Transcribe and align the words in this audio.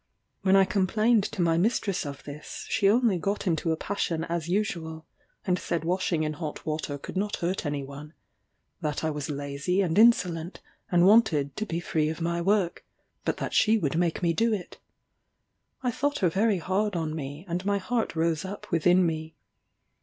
When 0.41 0.55
I 0.55 0.65
complained 0.65 1.25
to 1.25 1.43
my 1.43 1.59
mistress 1.59 2.07
of 2.07 2.23
this, 2.23 2.65
she 2.69 2.89
only 2.89 3.19
got 3.19 3.45
into 3.45 3.71
a 3.71 3.77
passion 3.77 4.23
as 4.23 4.47
usual, 4.49 5.05
and 5.45 5.59
said 5.59 5.85
washing 5.85 6.23
in 6.23 6.33
hot 6.33 6.65
water 6.65 6.97
could 6.97 7.15
not 7.15 7.35
hurt 7.35 7.67
any 7.67 7.83
one; 7.83 8.15
that 8.81 9.03
I 9.03 9.11
was 9.11 9.29
lazy 9.29 9.79
and 9.81 9.99
insolent, 9.99 10.59
and 10.91 11.05
wanted 11.05 11.55
to 11.57 11.67
be 11.67 11.79
free 11.79 12.09
of 12.09 12.19
my 12.19 12.41
work; 12.41 12.83
but 13.25 13.37
that 13.37 13.53
she 13.53 13.77
would 13.77 13.95
make 13.95 14.23
me 14.23 14.33
do 14.33 14.51
it. 14.51 14.79
I 15.83 15.91
thought 15.91 16.17
her 16.17 16.29
very 16.29 16.57
hard 16.57 16.95
on 16.95 17.13
me, 17.13 17.45
and 17.47 17.63
my 17.63 17.77
heart 17.77 18.15
rose 18.15 18.43
up 18.43 18.71
within 18.71 19.05
me. 19.05 19.35